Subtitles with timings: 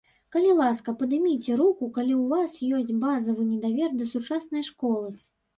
[0.35, 5.17] Калі ласка, падыміце руку, калі ў вас ёсць базавы недавер да сучаснай школы.